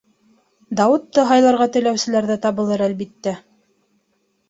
[0.79, 3.39] Дауытты һайларға теләүселәр ҙә табылыр, әлбиттә.